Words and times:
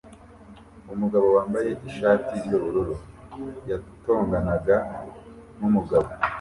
Umugabo 0.93 1.27
wambaye 1.37 1.69
ishati 1.89 2.35
yubururu 2.49 2.95
yatonganaga 3.69 4.75
numugabo 5.57 6.07